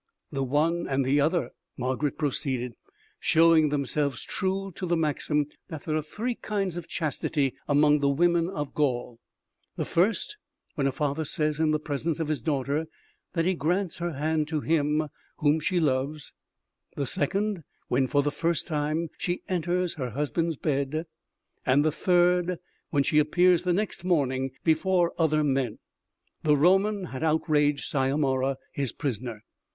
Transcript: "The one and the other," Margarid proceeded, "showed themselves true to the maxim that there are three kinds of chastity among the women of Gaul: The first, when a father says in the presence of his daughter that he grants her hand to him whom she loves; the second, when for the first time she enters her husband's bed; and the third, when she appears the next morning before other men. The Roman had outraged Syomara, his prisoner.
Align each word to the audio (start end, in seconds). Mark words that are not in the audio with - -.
"The 0.31 0.43
one 0.43 0.87
and 0.89 1.05
the 1.05 1.21
other," 1.21 1.51
Margarid 1.77 2.17
proceeded, 2.17 2.73
"showed 3.19 3.69
themselves 3.69 4.23
true 4.23 4.71
to 4.73 4.87
the 4.87 4.97
maxim 4.97 5.45
that 5.67 5.83
there 5.83 5.95
are 5.95 6.01
three 6.01 6.33
kinds 6.33 6.75
of 6.75 6.87
chastity 6.87 7.53
among 7.67 7.99
the 7.99 8.09
women 8.09 8.49
of 8.49 8.73
Gaul: 8.73 9.19
The 9.75 9.85
first, 9.85 10.37
when 10.73 10.87
a 10.87 10.91
father 10.91 11.23
says 11.23 11.59
in 11.59 11.69
the 11.69 11.77
presence 11.77 12.19
of 12.19 12.29
his 12.29 12.41
daughter 12.41 12.87
that 13.33 13.45
he 13.45 13.53
grants 13.53 13.97
her 13.97 14.13
hand 14.13 14.47
to 14.47 14.61
him 14.61 15.07
whom 15.37 15.59
she 15.59 15.79
loves; 15.79 16.33
the 16.95 17.05
second, 17.05 17.63
when 17.87 18.07
for 18.07 18.23
the 18.23 18.31
first 18.31 18.65
time 18.65 19.09
she 19.19 19.43
enters 19.47 19.93
her 19.97 20.09
husband's 20.09 20.57
bed; 20.57 21.05
and 21.63 21.85
the 21.85 21.91
third, 21.91 22.57
when 22.89 23.03
she 23.03 23.19
appears 23.19 23.61
the 23.65 23.71
next 23.73 24.03
morning 24.03 24.49
before 24.63 25.13
other 25.19 25.43
men. 25.43 25.77
The 26.41 26.57
Roman 26.57 27.03
had 27.13 27.23
outraged 27.23 27.85
Syomara, 27.91 28.57
his 28.71 28.91
prisoner. 28.91 29.43